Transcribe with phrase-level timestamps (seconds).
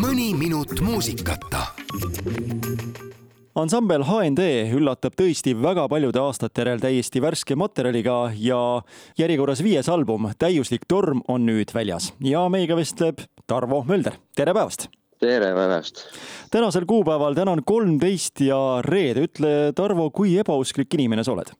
[0.00, 1.60] mõni minut muusikata
[3.60, 4.46] ansambel HND
[4.78, 8.60] üllatab tõesti väga paljude aastate järel täiesti värske materjaliga ja
[9.20, 14.88] järjekorras viies album Täiuslik torm on nüüd väljas ja meiega vestleb Tarvo Mölder, tere päevast!
[15.20, 16.06] tere päevast!
[16.54, 21.52] tänasel kuupäeval, täna on kolmteist ja reede, ütle Tarvo, kui ebausklik inimene sa oled?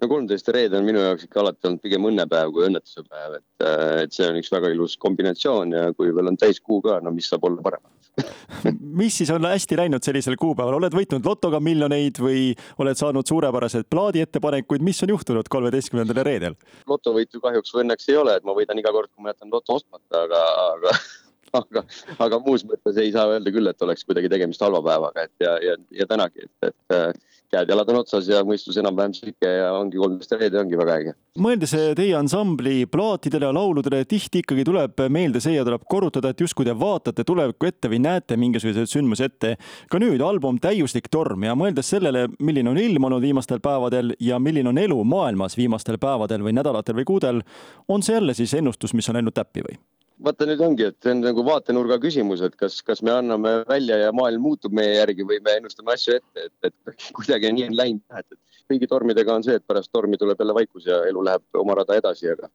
[0.00, 3.66] No kolmteist reede on minu jaoks ikka alati olnud pigem õnnepäev kui õnnetuse päev, et,
[4.04, 7.28] et see on üks väga ilus kombinatsioon ja kui veel on täiskuu ka, no mis
[7.30, 8.00] saab olla paremat
[9.00, 12.50] mis siis on hästi läinud sellisel kuupäeval, oled võitnud lotoga miljoneid või
[12.82, 16.58] oled saanud suurepäraseid plaadiettepanekuid, mis on juhtunud kolmeteistkümnendal reedel?
[16.90, 19.78] lotovõitu kahjuks või õnneks ei ole, et ma võidan iga kord, kui ma jätan loto
[19.78, 20.94] ostmata, aga, aga
[21.58, 21.84] aga,
[22.18, 25.56] aga muus mõttes ei saa öelda küll, et oleks kuidagi tegemist halva päevaga, et ja,
[25.64, 27.12] ja, ja tänagi, et, et äh,
[27.50, 31.14] käed-jalad on otsas ja mõistus enam-vähem sihuke ja ongi kolmteist reede ongi väga äge.
[31.38, 36.40] mõeldes teie ansambli plaatidele ja lauludele, tihti ikkagi tuleb meelde see ja tuleb korrutada, et
[36.40, 39.56] justkui te vaatate tulevikku ette või näete mingisuguseid sündmusi ette.
[39.90, 44.38] ka nüüd album Täiuslik torm ja mõeldes sellele, milline on ilm olnud viimastel päevadel ja
[44.38, 47.42] milline on elu maailmas viimastel päevadel või nädalatel või kuudel,
[47.88, 49.80] on see jälle siis ennustus, mis on läinud täppi või?
[50.24, 53.98] Vaata nüüd ongi, et see on nagu vaatenurga küsimus, et kas, kas me anname välja
[54.04, 57.78] ja maailm muutub meie järgi või me ennustame asju ette, et, et kuidagi nii on
[57.82, 61.62] läinud, et kõigi tormidega on see, et pärast tormi tuleb jälle vaikus ja elu läheb
[61.62, 62.50] oma rada edasi, aga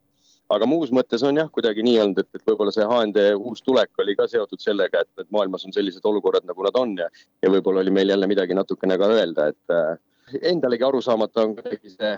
[0.53, 4.03] aga muus mõttes on jah, kuidagi nii olnud, et, et võib-olla see HND uus tulek
[4.03, 7.07] oli ka seotud sellega, et, et maailmas on sellised olukorrad, nagu nad on ja,
[7.41, 12.13] ja võib-olla oli meil jälle midagi natukene ka öelda, et endalegi arusaamata on kuidagi see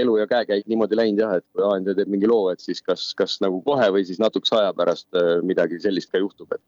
[0.00, 3.06] elu ja käekäik niimoodi läinud jah, et kui AND teeb mingi loo, et siis kas,
[3.18, 6.64] kas nagu kohe või siis natukese aja pärast äh, midagi sellist ka juhtub, et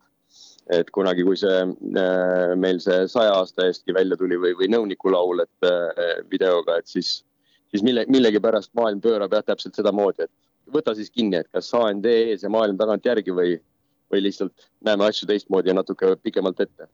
[0.74, 5.44] et kunagi, kui see äh, meil see saja aasta eestki välja tuli või, või nõunikulaul,
[5.44, 7.20] et äh, videoga, et siis,
[7.70, 12.06] siis mille, millegipärast maailm pöörab jah, täpselt sedamoodi, et võta siis kinni, et kas AND
[12.10, 13.56] ees ja maailm tagantjärgi või,
[14.10, 16.90] või lihtsalt näeme asju teistmoodi ja natuke pikemalt ette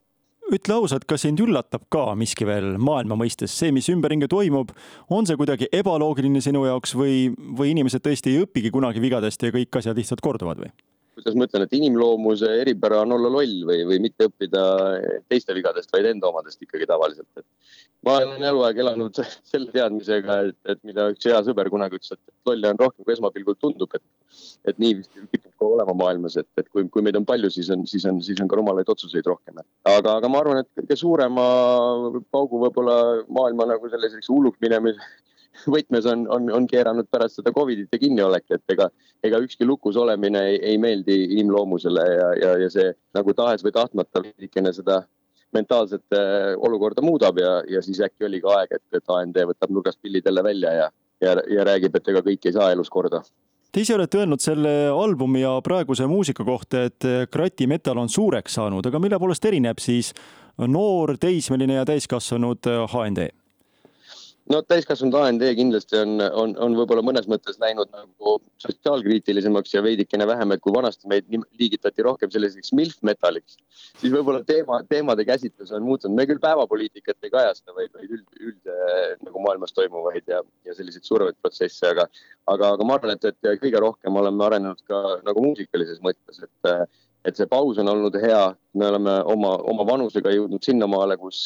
[0.56, 4.72] ütle ausalt, kas sind üllatab ka miski veel maailma mõistes, see, mis ümberringi toimub,
[5.12, 7.28] on see kuidagi ebaloogiline sinu jaoks või,
[7.58, 10.72] või inimesed tõesti ei õpigi kunagi vigadest ja kõik asjad lihtsalt korduvad või?
[11.12, 14.62] kuidas ma ütlen, et inimloomuse eripära on olla loll või, või mitte õppida
[15.30, 17.44] teiste vigadest, vaid enda omadest ikkagi tavaliselt, et
[18.06, 22.48] ma olen eluaeg elanud selle teadmisega, et, et mida üks hea sõber kunagi ütles, et
[22.48, 24.04] lolle on rohkem, kui esmapilgul tundub, et,
[24.72, 27.70] et nii vist kipub ka olema maailmas, et, et kui, kui meid on palju, siis
[27.74, 29.60] on, siis on, siis on ka rumalaid otsuseid rohkem.
[29.88, 31.44] aga, aga ma arvan, et kõige suurema
[32.34, 32.96] paugu võib-olla
[33.28, 35.00] maailma nagu selliseks hulluks minemise
[35.74, 38.88] võtmes on, on, on keeranud pärast seda Covidit ja kinniolek, et ega,
[39.24, 43.74] ega ükski lukus olemine ei, ei meeldi inimloomusele ja, ja, ja see nagu tahes või
[43.76, 45.02] tahtmata veidikene seda
[45.52, 50.00] mentaalset äh, olukorda muudab ja, ja siis äkki oligi aeg, et, et AND võtab nurgast
[50.02, 50.90] pillid jälle välja ja,
[51.20, 53.22] ja, ja räägib, et ega kõike ei saa elus korda.
[53.72, 58.58] Te ise olete öelnud selle albumi ja praeguse muusika kohta, et krati metal on suureks
[58.58, 60.10] saanud, aga mille poolest erineb siis
[60.68, 63.30] noor, teismeline ja täiskasvanud HND?
[64.50, 70.26] No täiskasvanud AND kindlasti on, on, on võib-olla mõnes mõttes läinud nagu sotsiaalkriitilisemaks ja veidikene
[70.28, 71.28] vähem, et kui vanasti meid
[71.60, 73.58] liigitati rohkem selliseks milf metaliks,
[74.00, 76.16] siis võib-olla teema, teemade käsitlus on muutunud.
[76.16, 78.72] me küll päevapoliitikat ei kajasta, vaid, vaid üld, üld
[79.28, 82.08] nagu maailmas toimuvaid ja, ja selliseid suuremaid protsesse, aga,
[82.50, 86.72] aga, aga ma arvan, et, et kõige rohkem oleme arenenud ka nagu muusikalises mõttes, et
[87.24, 88.40] et see paus on olnud hea,
[88.78, 91.44] me oleme oma, oma vanusega jõudnud sinnamaale, kus,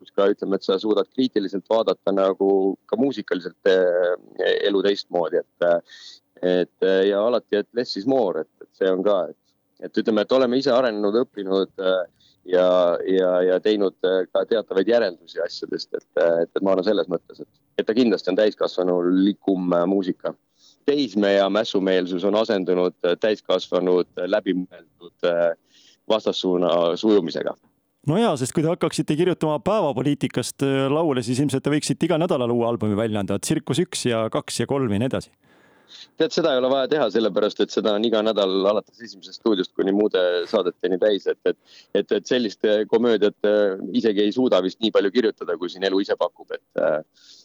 [0.00, 2.48] kus ka ütleme, et sa suudad kriitiliselt vaadata nagu
[2.90, 5.94] ka muusikaliselt eh, elu teistmoodi, et,
[6.42, 9.40] et ja alati, et less is more, et, et see on ka, et,
[9.86, 12.00] et ütleme, et oleme ise arenenud, õppinud eh,
[12.56, 12.66] ja,
[13.06, 17.38] ja, ja teinud eh, ka teatavaid järeldusi asjadest, et, et, et ma arvan selles mõttes,
[17.38, 20.34] et, et ta kindlasti on täiskasvanulikum muusika
[20.86, 25.54] teisme ja mässumeelsus on asendunud täiskasvanud läbimõeldud äh,
[26.08, 27.54] vastassuuna sujumisega.
[28.04, 32.20] No jaa, sest kui te hakkaksite kirjutama päevapoliitikast äh, laule, siis ilmselt te võiksite iga
[32.20, 35.32] nädalal uue albumi välja anda, Tsirkus üks ja kaks ja kolm ja nii edasi
[36.18, 39.72] tead, seda ei ole vaja teha, sellepärast et seda on iga nädal alates esimesest stuudiost
[39.76, 41.58] kuni muude saadeteni täis, et, et,
[42.00, 46.00] et, et sellist komöödiat äh, isegi ei suuda vist nii palju kirjutada, kui siin elu
[46.04, 46.98] ise pakub, et äh,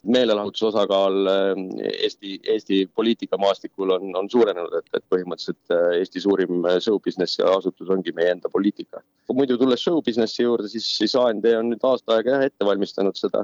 [0.10, 1.64] meelelahutuse osakaal äh,
[2.00, 8.14] Eesti, Eesti poliitikamaastikul on, on suurenenud, et, et põhimõtteliselt Eesti suurim show business'i asutus ongi
[8.16, 9.04] meie enda poliitika.
[9.34, 13.18] muidu tulles show business'i juurde, siis, siis AND on nüüd aasta aega jah ette valmistanud
[13.18, 13.44] seda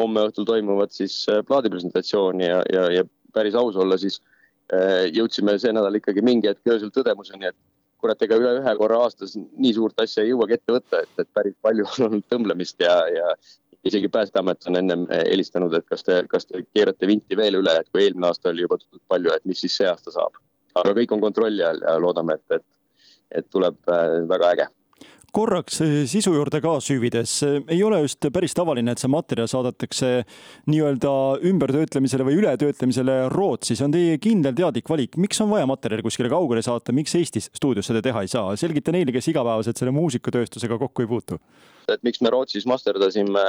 [0.00, 3.04] homme õhtul toimuvat siis plaadipresentatsiooni ja, ja, ja
[3.36, 4.35] päris aus olla, siis Äh,
[5.14, 7.58] jõudsime see nädal ikkagi mingi hetk öösel tõdemuseni, et
[8.02, 11.28] kurat, ega üle ühe korra aastas nii suurt asja ei jõuagi ette võtta, et, et
[11.34, 13.30] päris palju on olnud tõmblemist ja, ja
[13.86, 17.90] isegi Päästeamet on ennem helistanud, et kas te, kas te keerate vinti veel üle, et
[17.92, 18.78] kui eelmine aasta oli juba
[19.12, 20.40] palju, et mis siis see aasta saab.
[20.76, 22.66] aga kõik on kontrolli all ja loodame, et, et,
[23.40, 24.66] et tuleb äh, väga äge
[25.36, 27.32] korraks sisu juurde ka süüvides,
[27.68, 30.10] ei ole just päris tavaline, et see materjal saadetakse
[30.70, 31.12] nii-öelda
[31.50, 35.18] ümbertöötlemisele või ületöötlemisele Rootsi, see on teie kindel teadlik valik.
[35.20, 38.56] miks on vaja materjali kuskile kaugele saata, miks Eestis stuudios seda teha ei saa?
[38.56, 41.40] selgita neile, kes igapäevaselt selle muusikatööstusega kokku ei puutu.
[41.92, 43.44] Et miks me Rootsis masterdasime,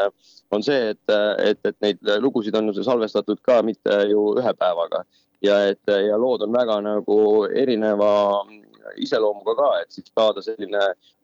[0.51, 5.05] on see, et, et, et neid lugusid on salvestatud ka mitte ju ühe päevaga.
[5.45, 8.11] Ja et ja lood on väga nagu erineva
[8.97, 10.81] iseloomuga ka, et siis saada selline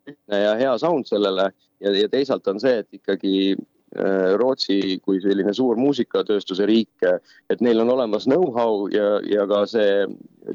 [0.09, 1.51] ühtne ja hea sound sellele.
[1.83, 7.07] Ja, ja teisalt on see, et ikkagi äh, Rootsi kui selline suur muusikatööstuse riik,
[7.51, 10.05] et neil on olemas know-how ja, ja ka see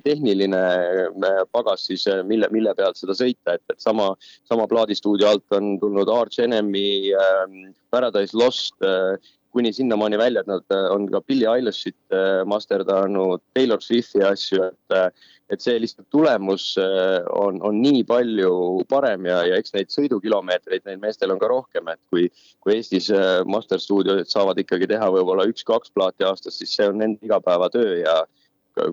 [0.05, 4.11] tehniline äh, pagas siis, äh, mille, mille pealt seda sõita, et, et sama,
[4.49, 7.59] sama plaadistuudio alt on tulnud Arch Enemy äh,,
[7.91, 9.17] Paradise Lost äh,
[9.55, 12.17] kuni sinnamaani välja, et nad on ka Billie Eilishit
[12.47, 15.13] masterdanud, Taylor Swifti asju, et
[15.53, 18.51] et see lihtsalt tulemus äh, on, on nii palju
[18.91, 22.27] parem ja, ja eks neid sõidukilomeetreid neil meestel on ka rohkem, et kui,
[22.65, 27.01] kui Eestis äh, master stuudiod saavad ikkagi teha võib-olla üks-kaks plaati aastas, siis see on
[27.01, 28.21] nende igapäevatöö ja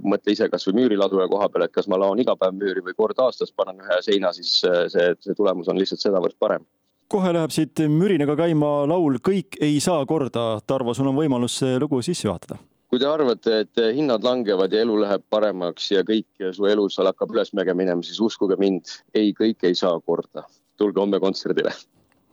[0.02, 3.20] mõtle ise kasvõi müüriladuja koha peal, et kas ma laon iga päev müüri või kord
[3.22, 6.64] aastas panen ühe seina, siis äh, see, see tulemus on lihtsalt sedavõrd parem
[7.08, 10.60] kohe läheb siit mürinaga käima laul Kõik ei saa korda.
[10.68, 12.58] Tarvo, sul on võimalus see lugu sisse juhatada
[12.96, 17.34] kui te arvate, et hinnad langevad ja elu läheb paremaks ja kõik su elus hakkab
[17.34, 20.46] ülesmäge minema, siis uskuge mind, ei, kõik ei saa korda.
[20.78, 21.74] tulge homme kontserdile.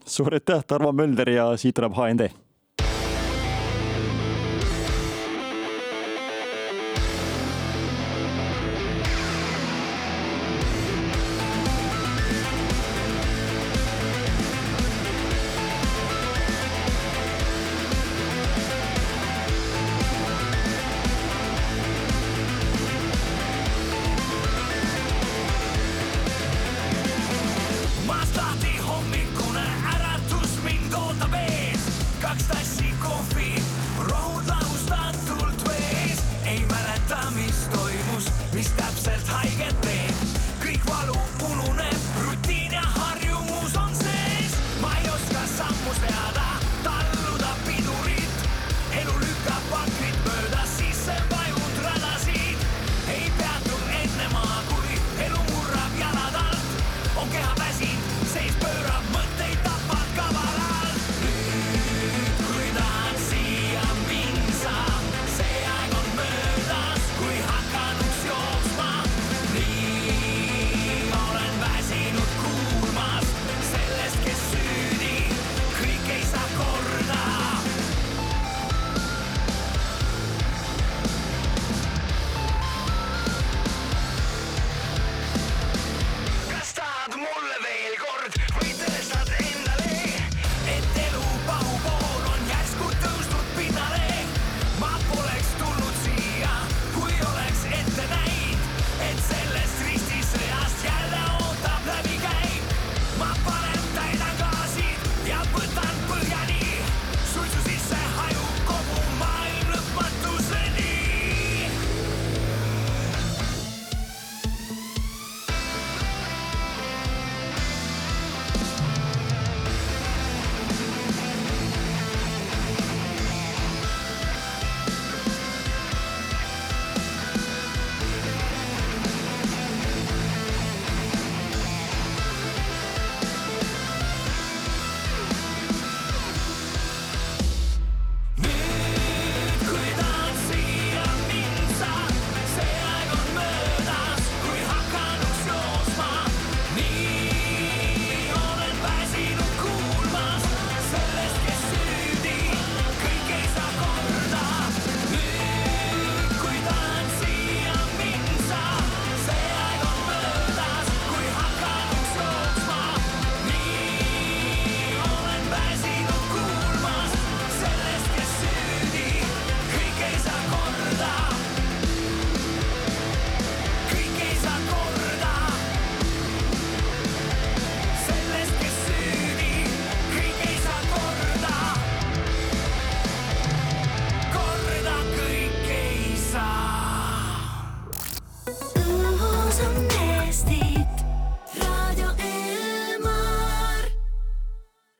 [0.05, 2.29] suur aitäh, Tarmo Mölder ja siit tuleb HND